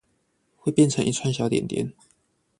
[0.57, 1.93] 會變成一串小點點